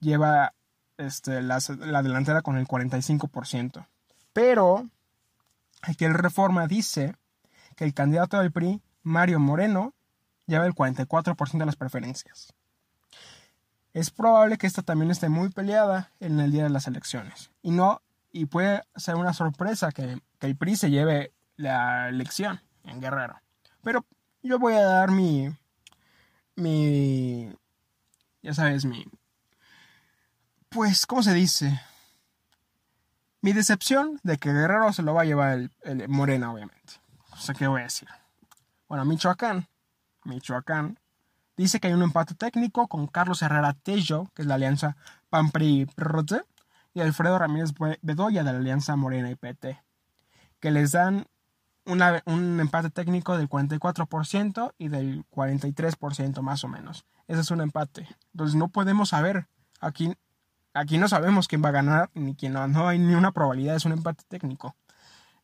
lleva 0.00 0.54
este, 0.96 1.42
la, 1.42 1.58
la 1.80 2.02
delantera 2.02 2.42
con 2.42 2.56
el 2.56 2.66
45%. 2.66 3.86
Pero 4.32 4.88
aquí 5.82 6.04
el 6.04 6.14
Reforma 6.14 6.66
dice 6.66 7.14
que 7.76 7.84
el 7.84 7.94
candidato 7.94 8.38
del 8.38 8.52
PRI, 8.52 8.82
Mario 9.02 9.40
Moreno, 9.40 9.94
lleva 10.46 10.66
el 10.66 10.74
44% 10.74 11.58
de 11.58 11.66
las 11.66 11.76
preferencias. 11.76 12.52
es 13.92 14.10
probable 14.10 14.58
que 14.58 14.66
esta 14.66 14.82
también 14.82 15.10
esté 15.10 15.28
muy 15.28 15.50
peleada 15.50 16.10
en 16.20 16.40
el 16.40 16.50
día 16.50 16.64
de 16.64 16.70
las 16.70 16.86
elecciones. 16.86 17.50
Y 17.62 17.70
no, 17.70 18.02
y 18.32 18.46
puede 18.46 18.82
ser 18.96 19.14
una 19.14 19.32
sorpresa 19.32 19.92
que, 19.92 20.18
que 20.38 20.46
el 20.46 20.56
PRI 20.56 20.76
se 20.76 20.90
lleve 20.90 21.32
la 21.56 22.08
elección 22.08 22.60
en 22.84 23.00
Guerrero. 23.00 23.40
Pero 23.82 24.04
yo 24.44 24.58
voy 24.58 24.74
a 24.74 24.82
dar 24.82 25.10
mi, 25.10 25.50
mi, 26.54 27.50
ya 28.42 28.52
sabes, 28.52 28.84
mi, 28.84 29.06
pues, 30.68 31.06
¿cómo 31.06 31.22
se 31.22 31.32
dice? 31.32 31.80
Mi 33.40 33.52
decepción 33.52 34.20
de 34.22 34.36
que 34.36 34.52
Guerrero 34.52 34.92
se 34.92 35.02
lo 35.02 35.14
va 35.14 35.22
a 35.22 35.24
llevar 35.24 35.70
el, 35.82 36.08
Morena, 36.08 36.52
obviamente. 36.52 36.94
O 37.32 37.36
sea, 37.38 37.54
¿qué 37.54 37.66
voy 37.66 37.80
a 37.80 37.84
decir? 37.84 38.08
Bueno, 38.86 39.04
Michoacán, 39.06 39.66
Michoacán, 40.24 40.98
dice 41.56 41.80
que 41.80 41.88
hay 41.88 41.94
un 41.94 42.02
empate 42.02 42.34
técnico 42.34 42.86
con 42.86 43.06
Carlos 43.06 43.40
Herrera 43.40 43.72
Tello, 43.72 44.30
que 44.34 44.42
es 44.42 44.48
la 44.48 44.56
alianza 44.56 44.96
PAN-PRI-PRD, 45.30 46.44
y 46.92 47.00
Alfredo 47.00 47.38
Ramírez 47.38 47.72
Bedoya 48.02 48.44
de 48.44 48.52
la 48.52 48.58
alianza 48.58 48.94
Morena 48.94 49.30
y 49.30 49.36
PT, 49.36 49.82
que 50.60 50.70
les 50.70 50.92
dan 50.92 51.26
un 51.86 52.60
empate 52.60 52.90
técnico 52.90 53.36
del 53.36 53.48
44% 53.48 54.74
y 54.78 54.88
del 54.88 55.24
43% 55.30 56.40
más 56.40 56.64
o 56.64 56.68
menos. 56.68 57.04
Ese 57.28 57.40
es 57.40 57.50
un 57.50 57.60
empate. 57.60 58.08
Entonces 58.32 58.56
no 58.56 58.68
podemos 58.68 59.10
saber. 59.10 59.46
Aquí, 59.80 60.14
aquí 60.72 60.98
no 60.98 61.08
sabemos 61.08 61.48
quién 61.48 61.62
va 61.64 61.68
a 61.68 61.72
ganar 61.72 62.10
ni 62.14 62.34
quién 62.34 62.52
no. 62.52 62.66
No 62.68 62.88
hay 62.88 62.98
ni 62.98 63.14
una 63.14 63.32
probabilidad. 63.32 63.76
Es 63.76 63.84
un 63.84 63.92
empate 63.92 64.24
técnico. 64.28 64.76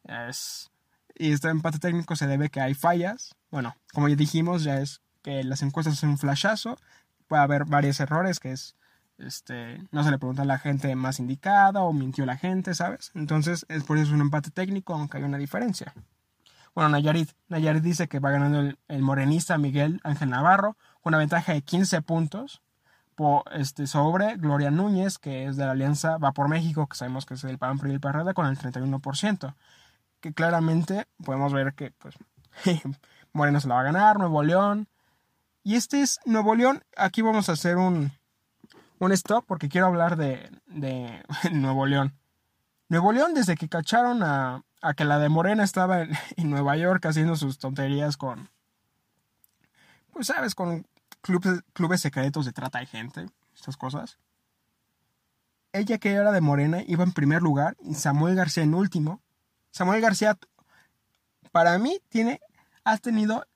Es, 0.04 0.70
y 1.14 1.32
este 1.32 1.48
empate 1.48 1.78
técnico 1.78 2.16
se 2.16 2.26
debe 2.26 2.48
que 2.48 2.60
hay 2.60 2.74
fallas. 2.74 3.34
Bueno, 3.50 3.76
como 3.92 4.08
ya 4.08 4.16
dijimos, 4.16 4.64
ya 4.64 4.80
es 4.80 5.02
que 5.22 5.44
las 5.44 5.62
encuestas 5.62 5.96
son 5.98 6.10
un 6.10 6.18
flashazo. 6.18 6.76
Puede 7.28 7.42
haber 7.42 7.64
varios 7.64 8.00
errores 8.00 8.40
que 8.40 8.52
es 8.52 8.76
este, 9.20 9.82
no 9.90 10.02
se 10.02 10.10
le 10.10 10.18
pregunta 10.18 10.42
a 10.42 10.46
la 10.46 10.58
gente 10.58 10.94
más 10.96 11.20
indicada 11.20 11.82
o 11.82 11.92
mintió 11.92 12.24
la 12.24 12.36
gente, 12.36 12.74
¿sabes? 12.74 13.12
Entonces, 13.14 13.66
es 13.68 13.84
por 13.84 13.98
eso 13.98 14.06
es 14.06 14.12
un 14.12 14.22
empate 14.22 14.50
técnico, 14.50 14.94
aunque 14.94 15.18
hay 15.18 15.24
una 15.24 15.38
diferencia. 15.38 15.92
Bueno, 16.74 16.90
Nayarit. 16.90 17.30
Nayarit 17.48 17.82
dice 17.82 18.08
que 18.08 18.20
va 18.20 18.30
ganando 18.30 18.76
el, 18.88 19.02
morenista 19.02 19.58
Miguel 19.58 20.00
Ángel 20.04 20.30
Navarro 20.30 20.76
con 21.00 21.12
una 21.12 21.18
ventaja 21.18 21.52
de 21.52 21.62
15 21.62 22.02
puntos 22.02 22.62
por, 23.14 23.42
este, 23.52 23.86
sobre 23.86 24.36
Gloria 24.36 24.70
Núñez, 24.70 25.18
que 25.18 25.46
es 25.46 25.56
de 25.56 25.64
la 25.64 25.72
alianza 25.72 26.18
Va 26.18 26.32
por 26.32 26.48
México, 26.48 26.86
que 26.86 26.96
sabemos 26.96 27.26
que 27.26 27.34
es 27.34 27.44
el 27.44 27.58
PAN 27.58 27.80
y 27.84 27.90
el 27.90 28.00
PRD, 28.00 28.34
con 28.34 28.46
el 28.46 28.56
31%. 28.56 29.54
Que 30.20 30.32
claramente 30.32 31.06
podemos 31.24 31.52
ver 31.52 31.74
que 31.74 31.92
pues, 31.92 32.14
Moreno 33.32 33.60
se 33.60 33.68
la 33.68 33.74
va 33.74 33.80
a 33.80 33.84
ganar, 33.84 34.18
Nuevo 34.18 34.42
León. 34.42 34.88
Y 35.62 35.74
este 35.74 36.02
es 36.02 36.20
Nuevo 36.24 36.54
León. 36.54 36.84
Aquí 36.96 37.20
vamos 37.20 37.48
a 37.48 37.52
hacer 37.52 37.76
un, 37.76 38.12
un 38.98 39.12
stop 39.12 39.44
porque 39.46 39.68
quiero 39.68 39.88
hablar 39.88 40.16
de, 40.16 40.50
de 40.66 41.22
Nuevo 41.52 41.86
León. 41.86 42.14
Nuevo 42.88 43.12
León, 43.12 43.34
desde 43.34 43.56
que 43.56 43.68
cacharon 43.68 44.22
a, 44.22 44.62
a 44.82 44.94
que 44.94 45.04
la 45.04 45.18
de 45.18 45.28
Morena 45.28 45.64
estaba 45.64 46.02
en, 46.36 46.50
Nueva 46.50 46.76
York 46.76 47.04
haciendo 47.06 47.36
sus 47.36 47.58
tonterías 47.58 48.16
con, 48.16 48.50
pues 50.12 50.26
sabes, 50.28 50.54
con 50.54 50.86
clubes, 51.20 51.62
clubes 51.72 52.00
secretos 52.00 52.46
de 52.46 52.52
trata 52.52 52.78
de 52.78 52.86
gente, 52.86 53.26
estas 53.54 53.76
cosas. 53.76 54.18
Ella 55.72 55.98
que 55.98 56.12
era 56.12 56.32
de 56.32 56.40
Morena 56.40 56.82
iba 56.86 57.04
en 57.04 57.12
primer 57.12 57.42
lugar 57.42 57.76
y 57.80 57.94
Samuel 57.94 58.34
García 58.34 58.64
en 58.64 58.74
último. 58.74 59.20
Samuel 59.70 60.00
García, 60.00 60.36
para 61.52 61.78
mí, 61.78 62.00
tiene, 62.08 62.40
ha 62.82 62.98
tenido 62.98 63.46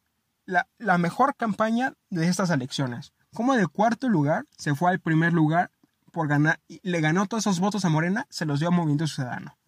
la, 0.47 0.69
la 0.79 0.97
mejor 0.99 1.35
campaña 1.35 1.95
de 2.11 2.29
estas 2.29 2.51
elecciones. 2.51 3.13
Como 3.35 3.57
de 3.57 3.67
cuarto 3.67 4.09
lugar 4.09 4.47
se 4.57 4.77
fue 4.77 4.91
al 4.91 5.01
primer 5.01 5.33
lugar 5.33 5.73
por 6.13 6.29
ganar, 6.29 6.61
y 6.69 6.81
le 6.89 7.01
ganó 7.01 7.27
todos 7.27 7.43
esos 7.43 7.59
votos 7.59 7.85
a 7.85 7.89
Morena, 7.89 8.27
se 8.31 8.47
los 8.47 8.61
dio 8.61 8.69
a 8.69 8.71
Movimiento 8.71 9.09
Ciudadano. 9.09 9.59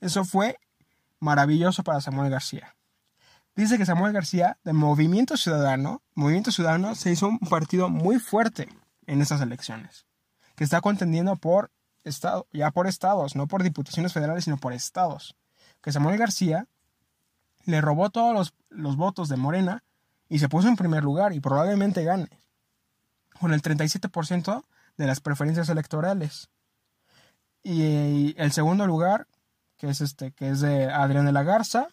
Eso 0.00 0.24
fue 0.24 0.56
maravilloso 1.20 1.82
para 1.82 2.00
Samuel 2.00 2.30
García. 2.30 2.74
Dice 3.56 3.76
que 3.76 3.86
Samuel 3.86 4.12
García, 4.12 4.58
de 4.62 4.72
Movimiento 4.72 5.36
Ciudadano, 5.36 6.02
Movimiento 6.14 6.52
Ciudadano 6.52 6.94
se 6.94 7.10
hizo 7.10 7.28
un 7.28 7.38
partido 7.40 7.88
muy 7.88 8.20
fuerte 8.20 8.68
en 9.06 9.20
estas 9.20 9.40
elecciones, 9.40 10.06
que 10.54 10.62
está 10.62 10.80
contendiendo 10.80 11.34
por 11.36 11.72
estado, 12.04 12.46
ya 12.52 12.70
por 12.70 12.86
estados, 12.86 13.34
no 13.34 13.48
por 13.48 13.62
diputaciones 13.62 14.12
federales, 14.12 14.44
sino 14.44 14.58
por 14.58 14.72
estados. 14.72 15.36
Que 15.82 15.90
Samuel 15.90 16.18
García 16.18 16.68
le 17.64 17.80
robó 17.80 18.10
todos 18.10 18.32
los, 18.32 18.54
los 18.68 18.96
votos 18.96 19.28
de 19.28 19.36
Morena 19.36 19.82
y 20.28 20.38
se 20.38 20.48
puso 20.48 20.68
en 20.68 20.76
primer 20.76 21.02
lugar 21.02 21.32
y 21.32 21.40
probablemente 21.40 22.04
gane, 22.04 22.28
con 23.40 23.52
el 23.52 23.62
37% 23.62 24.64
de 24.96 25.06
las 25.06 25.20
preferencias 25.20 25.68
electorales. 25.68 26.48
Y 27.62 28.34
el 28.40 28.52
segundo 28.52 28.86
lugar, 28.86 29.26
que 29.78 29.88
es 29.88 30.00
este, 30.00 30.32
que 30.32 30.50
es 30.50 30.60
de 30.60 30.90
Adrián 30.90 31.24
de 31.24 31.32
la 31.32 31.44
Garza, 31.44 31.88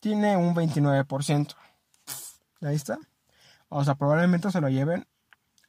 tiene 0.00 0.36
un 0.36 0.54
29%. 0.54 1.54
Ahí 2.60 2.76
está. 2.76 2.98
O 3.68 3.84
sea, 3.84 3.94
probablemente 3.94 4.50
se 4.50 4.60
lo 4.60 4.68
lleven 4.68 5.06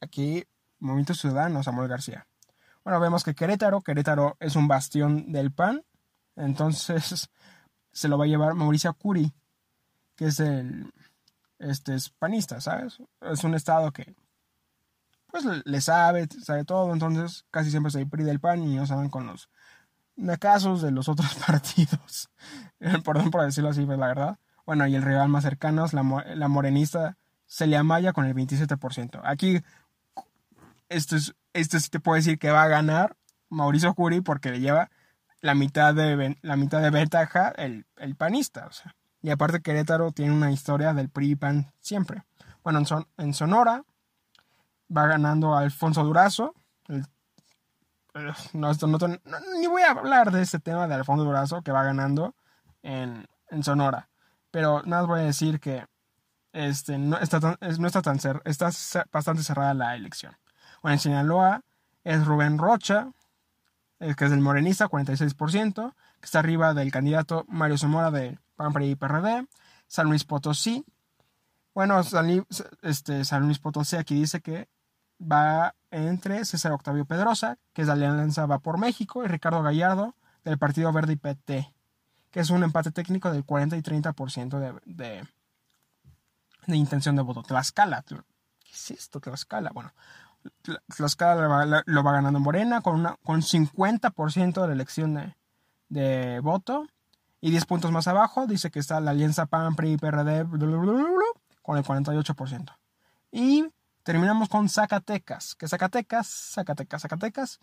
aquí 0.00 0.44
Movimiento 0.78 1.14
Ciudadano, 1.14 1.62
Samuel 1.62 1.88
García. 1.88 2.26
Bueno, 2.84 3.00
vemos 3.00 3.24
que 3.24 3.34
Querétaro, 3.34 3.82
Querétaro 3.82 4.36
es 4.40 4.56
un 4.56 4.66
bastión 4.66 5.32
del 5.32 5.52
PAN, 5.52 5.84
entonces 6.36 7.30
se 7.92 8.08
lo 8.08 8.18
va 8.18 8.24
a 8.24 8.28
llevar 8.28 8.54
Mauricio 8.54 8.92
Curi, 8.94 9.32
que 10.16 10.26
es 10.26 10.40
el 10.40 10.92
este 11.58 11.94
es 11.94 12.08
panista, 12.08 12.60
¿sabes? 12.60 13.02
Es 13.20 13.44
un 13.44 13.54
estado 13.54 13.92
que 13.92 14.14
pues 15.26 15.44
le 15.44 15.80
sabe, 15.80 16.26
sabe 16.42 16.64
todo, 16.64 16.92
entonces 16.92 17.44
casi 17.50 17.70
siempre 17.70 17.92
se 17.92 18.04
PRI 18.06 18.24
del 18.24 18.40
PAN 18.40 18.62
y 18.62 18.76
no 18.76 18.86
saben 18.86 19.10
con 19.10 19.26
los 19.26 19.50
casos 20.38 20.82
de 20.82 20.90
los 20.90 21.08
otros 21.08 21.34
partidos. 21.46 22.30
Perdón 22.78 23.30
por 23.30 23.42
decirlo 23.42 23.70
así, 23.70 23.84
pero 23.84 23.98
la 23.98 24.06
verdad. 24.08 24.38
Bueno, 24.66 24.86
y 24.86 24.94
el 24.94 25.02
rival 25.02 25.28
más 25.28 25.44
cercano 25.44 25.84
es 25.84 25.92
la, 25.92 26.02
la 26.34 26.48
morenista 26.48 27.16
Celia 27.46 27.82
Maya 27.82 28.12
con 28.12 28.26
el 28.26 28.34
27%. 28.34 29.20
Aquí, 29.24 29.60
esto, 30.88 31.16
es, 31.16 31.34
esto 31.52 31.80
sí 31.80 31.90
te 31.90 32.00
puedo 32.00 32.16
decir 32.16 32.38
que 32.38 32.50
va 32.50 32.62
a 32.62 32.68
ganar 32.68 33.16
Mauricio 33.48 33.94
Curi 33.94 34.20
porque 34.20 34.50
le 34.50 34.60
lleva 34.60 34.90
la 35.40 35.54
mitad 35.54 35.94
de, 35.94 36.38
la 36.42 36.56
mitad 36.56 36.80
de 36.80 36.90
ventaja 36.90 37.48
el, 37.48 37.86
el 37.96 38.14
panista. 38.14 38.70
Y 39.22 39.30
aparte 39.30 39.60
Querétaro 39.60 40.12
tiene 40.12 40.32
una 40.32 40.52
historia 40.52 40.94
del 40.94 41.08
PRI 41.08 41.36
PAN 41.36 41.72
siempre. 41.80 42.22
Bueno, 42.62 42.78
en, 42.78 42.86
Son, 42.86 43.06
en 43.18 43.34
Sonora 43.34 43.84
va 44.94 45.06
ganando 45.06 45.56
Alfonso 45.56 46.04
Durazo. 46.04 46.54
El, 46.88 47.06
no, 48.14 48.72
no, 48.72 48.98
no, 48.98 49.18
ni 49.58 49.66
voy 49.66 49.82
a 49.82 49.92
hablar 49.92 50.30
de 50.30 50.42
este 50.42 50.58
tema 50.58 50.86
de 50.86 50.94
Alfonso 50.94 51.24
Durazo 51.24 51.62
que 51.62 51.72
va 51.72 51.82
ganando 51.82 52.34
en, 52.82 53.26
en 53.50 53.62
Sonora. 53.62 54.08
Pero 54.50 54.82
nada 54.84 55.06
voy 55.06 55.20
a 55.20 55.24
decir 55.24 55.60
que 55.60 55.86
este, 56.52 56.98
no, 56.98 57.18
está 57.18 57.40
tan, 57.40 57.56
no 57.78 57.86
está 57.86 58.02
tan 58.02 58.18
cer 58.18 58.42
está 58.44 58.70
bastante 59.12 59.42
cerrada 59.42 59.74
la 59.74 59.94
elección. 59.94 60.36
Bueno, 60.82 60.94
en 60.94 61.00
Sinaloa 61.00 61.62
es 62.04 62.24
Rubén 62.24 62.58
Rocha, 62.58 63.12
que 63.98 64.24
es 64.24 64.30
del 64.30 64.40
morenista, 64.40 64.88
46%, 64.88 65.94
que 66.20 66.24
está 66.24 66.38
arriba 66.38 66.74
del 66.74 66.90
candidato 66.90 67.44
Mario 67.48 67.78
Zamora 67.78 68.10
de 68.10 68.38
PAN, 68.56 68.72
y 68.82 68.96
PRD. 68.96 69.46
San 69.86 70.06
Luis 70.06 70.24
Potosí. 70.24 70.84
Bueno, 71.74 72.02
San, 72.04 72.46
este, 72.82 73.24
San 73.24 73.42
Luis 73.42 73.58
Potosí 73.58 73.96
aquí 73.96 74.14
dice 74.14 74.40
que 74.40 74.68
va 75.20 75.74
entre 75.90 76.44
César 76.44 76.72
Octavio 76.72 77.04
Pedrosa, 77.04 77.58
que 77.72 77.82
es 77.82 77.86
de 77.86 77.94
Alianza 77.94 78.46
Va 78.46 78.58
por 78.58 78.78
México, 78.78 79.24
y 79.24 79.28
Ricardo 79.28 79.62
Gallardo, 79.62 80.14
del 80.44 80.58
Partido 80.58 80.92
Verde 80.92 81.14
y 81.14 81.16
PT, 81.16 81.74
que 82.30 82.40
es 82.40 82.50
un 82.50 82.62
empate 82.62 82.90
técnico 82.90 83.30
del 83.30 83.44
40 83.44 83.76
y 83.76 83.82
30% 83.82 84.58
de, 84.58 84.74
de, 84.84 85.28
de 86.66 86.76
intención 86.76 87.16
de 87.16 87.22
voto. 87.22 87.42
Tlaxcala, 87.42 88.02
¿qué 88.02 88.72
es 88.72 88.90
esto? 88.90 89.20
Tlaxcala, 89.20 89.70
bueno, 89.72 89.92
Tlaxcala 90.96 91.42
lo 91.42 91.48
va, 91.48 91.82
lo 91.84 92.02
va 92.02 92.12
ganando 92.12 92.40
Morena 92.40 92.80
con, 92.80 93.00
una, 93.00 93.16
con 93.22 93.42
50% 93.42 94.60
de 94.60 94.66
la 94.66 94.72
elección 94.72 95.14
de, 95.14 95.36
de 95.88 96.40
voto. 96.40 96.86
Y 97.42 97.50
10 97.50 97.64
puntos 97.66 97.90
más 97.90 98.06
abajo 98.06 98.46
dice 98.46 98.70
que 98.70 98.78
está 98.78 99.00
la 99.00 99.12
alianza 99.12 99.46
PAN, 99.46 99.74
PRI, 99.74 99.96
PRD, 99.96 100.46
con 101.62 101.78
el 101.78 101.84
48%. 101.84 102.76
Y 103.32 103.66
terminamos 104.02 104.48
con 104.48 104.68
Zacatecas, 104.68 105.54
que 105.54 105.68
Zacatecas, 105.68 106.26
Zacatecas, 106.54 107.02
Zacatecas, 107.02 107.60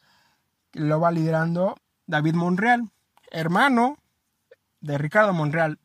lo 0.74 1.00
va 1.00 1.12
liderando 1.12 1.76
David 2.06 2.36
Monreal, 2.36 2.90
hermano 3.32 3.98
de 4.82 4.98
Ricardo 4.98 5.34
Monreal. 5.34 5.80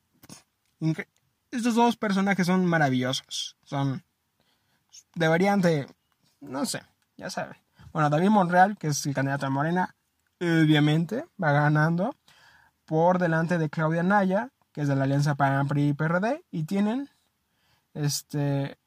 Estos 1.51 1.75
dos 1.75 1.97
personajes 1.97 2.47
son 2.47 2.67
maravillosos. 2.67 3.57
Son. 3.65 4.03
Deberían 5.15 5.61
de. 5.61 5.87
No 6.41 6.67
sé, 6.67 6.83
ya 7.17 7.31
saben. 7.31 7.57
Bueno, 7.93 8.11
David 8.11 8.31
Monreal, 8.31 8.79
que 8.79 8.89
es 8.89 9.05
el 9.07 9.15
candidato 9.15 9.47
de 9.47 9.51
Morena, 9.51 9.95
obviamente 10.41 11.27
va 11.43 11.53
ganando 11.53 12.17
por 12.85 13.19
delante 13.19 13.59
de 13.59 13.71
Claudia 13.71 14.03
Naya, 14.03 14.51
que 14.73 14.83
es 14.83 14.89
de 14.89 14.97
la 14.97 15.05
alianza 15.05 15.35
PAN, 15.35 15.69
PRI 15.69 15.93
PRD, 15.93 16.43
y 16.51 16.65
tienen 16.65 17.11
este 17.95 18.79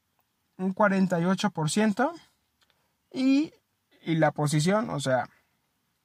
un 0.58 0.74
48%. 0.74 2.12
Y, 3.12 3.52
y 4.02 4.16
la 4.16 4.32
posición, 4.32 4.90
o 4.90 5.00
sea, 5.00 5.28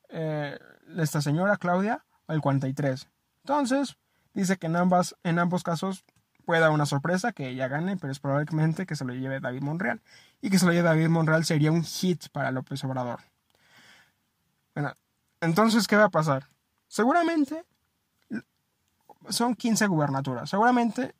eh, 0.09 0.57
esta 0.97 1.21
señora 1.21 1.57
Claudia, 1.57 2.05
el 2.27 2.41
43. 2.41 3.07
Entonces, 3.43 3.97
dice 4.33 4.57
que 4.57 4.67
en, 4.67 4.75
ambas, 4.75 5.15
en 5.23 5.39
ambos 5.39 5.63
casos 5.63 6.05
puede 6.45 6.61
dar 6.61 6.71
una 6.71 6.85
sorpresa 6.85 7.31
que 7.31 7.49
ella 7.49 7.67
gane, 7.67 7.97
pero 7.97 8.11
es 8.11 8.19
probablemente 8.19 8.85
que 8.85 8.95
se 8.95 9.05
lo 9.05 9.13
lleve 9.13 9.39
David 9.39 9.61
Monreal. 9.61 10.01
Y 10.41 10.49
que 10.49 10.59
se 10.59 10.65
lo 10.65 10.71
lleve 10.71 10.87
David 10.87 11.09
Monreal 11.09 11.45
sería 11.45 11.71
un 11.71 11.83
hit 11.83 12.29
para 12.29 12.51
López 12.51 12.83
Obrador. 12.83 13.19
Bueno, 14.73 14.93
entonces, 15.41 15.87
¿qué 15.87 15.95
va 15.95 16.05
a 16.05 16.09
pasar? 16.09 16.47
Seguramente 16.87 17.65
son 19.29 19.55
15 19.55 19.87
gubernaturas. 19.87 20.49
Seguramente, 20.49 21.15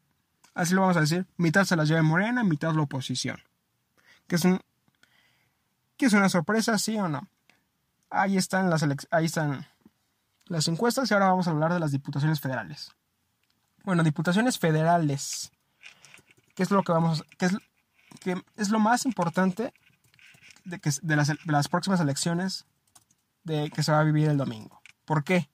así 0.53 0.73
lo 0.73 0.81
vamos 0.81 0.97
a 0.97 1.01
decir, 1.01 1.25
mitad 1.37 1.65
se 1.65 1.75
las 1.75 1.87
lleve 1.87 2.01
Morena, 2.01 2.43
mitad 2.43 2.73
la 2.73 2.81
oposición. 2.81 3.39
Que 4.27 4.35
es, 4.35 6.13
una 6.13 6.29
sorpresa, 6.29 6.77
sí 6.77 6.97
o 6.97 7.07
no. 7.07 7.27
Ahí 8.09 8.37
están 8.37 8.69
las, 8.69 8.85
ahí 9.11 9.25
están 9.25 9.67
las 10.45 10.67
encuestas 10.67 11.09
y 11.09 11.13
ahora 11.13 11.29
vamos 11.29 11.47
a 11.47 11.51
hablar 11.51 11.73
de 11.73 11.79
las 11.79 11.91
diputaciones 11.91 12.39
federales. 12.39 12.91
Bueno, 13.83 14.03
diputaciones 14.03 14.59
federales. 14.59 15.51
¿Qué 16.55 16.63
es 16.63 16.71
lo 16.71 16.83
que 16.83 16.91
vamos 16.91 17.23
es, 17.39 17.57
qué 18.19 18.41
es 18.57 18.69
lo 18.69 18.79
más 18.79 19.05
importante 19.05 19.73
de, 20.65 21.15
las, 21.15 21.27
de 21.27 21.37
las 21.45 21.67
próximas 21.67 21.99
elecciones 21.99 22.65
de 23.43 23.69
que 23.71 23.83
se 23.83 23.91
va 23.91 23.99
a 23.99 24.03
vivir 24.03 24.29
el 24.29 24.37
domingo? 24.37 24.81
¿Por 25.05 25.23
qué? 25.23 25.49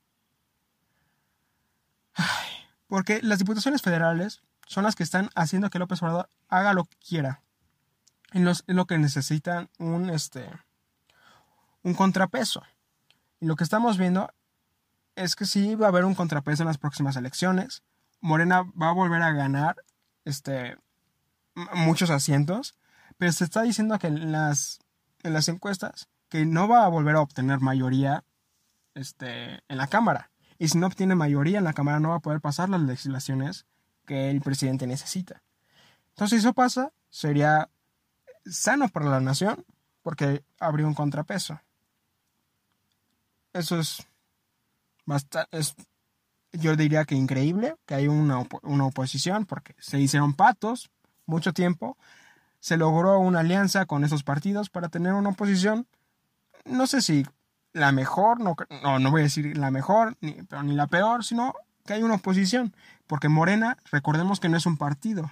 Porque 2.87 3.21
las 3.21 3.39
diputaciones 3.39 3.81
federales 3.81 4.41
son 4.67 4.83
las 4.83 4.95
que 4.95 5.03
están 5.03 5.29
haciendo 5.35 5.69
que 5.69 5.79
López 5.79 6.01
Obrador 6.03 6.29
haga 6.49 6.73
lo 6.73 6.85
que 6.85 6.97
quiera. 6.97 7.41
En, 8.33 8.45
lo 8.45 8.85
que 8.85 8.97
necesitan 8.97 9.69
un, 9.79 10.09
este, 10.09 10.49
un 11.83 11.93
contrapeso. 11.93 12.61
Y 13.39 13.45
lo 13.45 13.55
que 13.55 13.63
estamos 13.63 13.97
viendo 13.97 14.29
es 15.15 15.35
que 15.35 15.45
sí 15.45 15.75
va 15.75 15.87
a 15.87 15.89
haber 15.89 16.03
un 16.03 16.13
contrapeso 16.13 16.63
en 16.63 16.67
las 16.67 16.77
próximas 16.77 17.15
elecciones. 17.15 17.83
Morena 18.19 18.63
va 18.79 18.89
a 18.89 18.93
volver 18.93 19.21
a 19.21 19.31
ganar 19.31 19.77
este, 20.25 20.77
muchos 21.73 22.09
asientos, 22.09 22.75
pero 23.17 23.31
se 23.31 23.45
está 23.45 23.61
diciendo 23.61 23.97
que 23.97 24.07
en 24.07 24.33
las, 24.33 24.79
en 25.23 25.33
las 25.33 25.47
encuestas 25.47 26.09
que 26.29 26.45
no 26.45 26.67
va 26.67 26.83
a 26.83 26.89
volver 26.89 27.15
a 27.15 27.21
obtener 27.21 27.61
mayoría 27.61 28.25
este, 28.93 29.63
en 29.69 29.77
la 29.77 29.87
Cámara. 29.87 30.29
Y 30.59 30.67
si 30.67 30.77
no 30.77 30.87
obtiene 30.87 31.15
mayoría 31.15 31.59
en 31.59 31.63
la 31.63 31.73
Cámara 31.73 32.01
no 32.01 32.09
va 32.09 32.15
a 32.15 32.21
poder 32.21 32.41
pasar 32.41 32.67
las 32.67 32.81
legislaciones 32.81 33.65
que 34.07 34.31
el 34.31 34.41
presidente 34.41 34.87
necesita. 34.87 35.43
Entonces, 36.09 36.41
si 36.41 36.47
eso 36.47 36.53
pasa, 36.53 36.91
sería 37.11 37.69
sano 38.45 38.89
para 38.89 39.05
la 39.05 39.19
nación 39.19 39.63
porque 40.01 40.43
habría 40.59 40.87
un 40.87 40.95
contrapeso. 40.95 41.59
Eso 43.53 43.79
es 43.79 44.07
bastante, 45.05 45.55
es, 45.57 45.75
yo 46.53 46.75
diría 46.75 47.05
que 47.05 47.15
increíble 47.15 47.75
que 47.85 47.95
hay 47.95 48.07
una, 48.07 48.47
una 48.63 48.85
oposición 48.85 49.45
porque 49.45 49.75
se 49.79 49.99
hicieron 49.99 50.33
patos 50.33 50.89
mucho 51.25 51.53
tiempo, 51.53 51.97
se 52.59 52.77
logró 52.77 53.19
una 53.19 53.41
alianza 53.41 53.85
con 53.85 54.03
esos 54.03 54.23
partidos 54.23 54.69
para 54.69 54.89
tener 54.89 55.13
una 55.13 55.29
oposición, 55.29 55.87
no 56.65 56.87
sé 56.87 57.01
si 57.01 57.25
la 57.73 57.91
mejor, 57.91 58.39
no, 58.39 58.55
no, 58.81 58.99
no 58.99 59.11
voy 59.11 59.21
a 59.21 59.23
decir 59.25 59.57
la 59.57 59.71
mejor, 59.71 60.17
pero 60.49 60.63
ni 60.63 60.73
la 60.73 60.87
peor, 60.87 61.23
sino 61.23 61.53
que 61.87 61.93
hay 61.93 62.03
una 62.03 62.15
oposición, 62.15 62.75
porque 63.07 63.29
Morena, 63.29 63.77
recordemos 63.91 64.39
que 64.39 64.49
no 64.49 64.57
es 64.57 64.67
un 64.67 64.77
partido. 64.77 65.31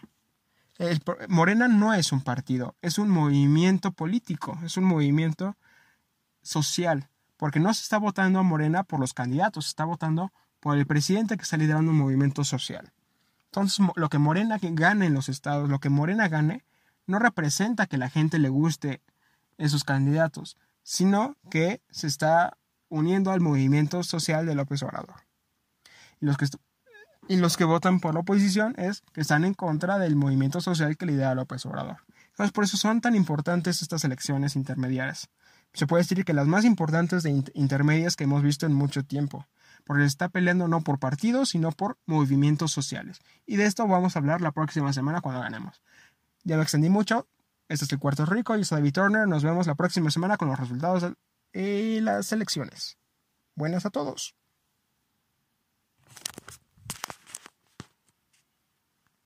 Morena 1.29 1.67
no 1.67 1.93
es 1.93 2.11
un 2.11 2.21
partido, 2.21 2.75
es 2.81 2.97
un 2.97 3.09
movimiento 3.09 3.91
político, 3.91 4.57
es 4.63 4.77
un 4.77 4.85
movimiento 4.85 5.55
social, 6.41 7.09
porque 7.37 7.59
no 7.59 7.71
se 7.73 7.83
está 7.83 7.99
votando 7.99 8.39
a 8.39 8.43
Morena 8.43 8.83
por 8.83 8.99
los 8.99 9.13
candidatos, 9.13 9.65
se 9.65 9.69
está 9.69 9.85
votando 9.85 10.33
por 10.59 10.77
el 10.77 10.87
presidente 10.87 11.37
que 11.37 11.43
está 11.43 11.57
liderando 11.57 11.91
un 11.91 11.97
movimiento 11.99 12.43
social. 12.43 12.91
Entonces, 13.45 13.85
lo 13.95 14.09
que 14.09 14.17
Morena 14.17 14.57
gane 14.59 15.05
en 15.05 15.13
los 15.13 15.29
estados, 15.29 15.69
lo 15.69 15.79
que 15.79 15.89
Morena 15.89 16.27
gane, 16.27 16.65
no 17.07 17.19
representa 17.19 17.85
que 17.85 17.97
la 17.97 18.09
gente 18.09 18.39
le 18.39 18.49
guste 18.49 19.01
esos 19.57 19.83
candidatos, 19.83 20.57
sino 20.83 21.37
que 21.49 21.81
se 21.89 22.07
está 22.07 22.57
uniendo 22.89 23.31
al 23.31 23.41
movimiento 23.41 24.03
social 24.03 24.45
de 24.45 24.55
López 24.55 24.83
Obrador. 24.83 25.24
Y 27.27 27.37
los 27.37 27.57
que, 27.57 27.63
votan 27.63 27.99
por 27.99 28.13
la 28.13 28.19
oposición 28.21 28.75
es 28.77 29.03
que 29.13 29.21
están 29.21 29.45
en 29.45 29.53
contra 29.53 29.97
del 29.97 30.15
movimiento 30.15 30.61
social 30.61 30.97
que 30.97 31.05
lidera 31.05 31.35
López 31.35 31.65
Obrador. 31.65 31.97
Entonces, 32.29 32.51
por 32.51 32.63
eso 32.63 32.77
son 32.77 33.01
tan 33.01 33.15
importantes 33.15 33.81
estas 33.81 34.03
elecciones 34.03 34.55
intermediarias. 34.55 35.29
Se 35.73 35.87
puede 35.87 36.03
decir 36.03 36.23
que 36.23 36.33
las 36.33 36.47
más 36.47 36.65
importantes 36.65 37.23
de 37.23 37.43
intermedias 37.53 38.15
que 38.15 38.25
hemos 38.25 38.43
visto 38.43 38.65
en 38.65 38.73
mucho 38.73 39.03
tiempo 39.03 39.47
porque 39.85 40.03
se 40.03 40.07
está 40.07 40.29
peleando 40.29 40.67
no 40.67 40.81
por 40.81 40.99
partidos, 40.99 41.49
sino 41.49 41.71
por 41.71 41.97
movimientos 42.05 42.71
sociales. 42.71 43.19
Y 43.45 43.55
de 43.55 43.65
esto 43.65 43.87
vamos 43.87 44.15
a 44.15 44.19
hablar 44.19 44.41
la 44.41 44.51
próxima 44.51 44.91
semana 44.91 45.21
cuando 45.21 45.41
ganemos. 45.41 45.81
Ya 46.43 46.57
me 46.57 46.63
extendí 46.63 46.89
mucho. 46.89 47.27
Este 47.69 47.85
es 47.85 47.91
el 47.91 47.99
Cuarto 47.99 48.25
Rico. 48.25 48.55
Yo 48.55 48.65
soy 48.65 48.79
David 48.79 48.93
Turner. 48.93 49.27
Nos 49.27 49.43
vemos 49.43 49.67
la 49.67 49.75
próxima 49.75 50.09
semana 50.11 50.37
con 50.37 50.47
los 50.47 50.59
resultados 50.59 51.13
y 51.53 51.99
las 52.01 52.31
elecciones. 52.31 52.97
Buenas 53.55 53.85
a 53.85 53.89
todos. 53.89 54.35